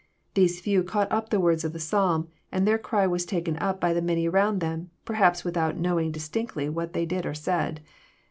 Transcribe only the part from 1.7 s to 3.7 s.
the Psalm, and their cry was taken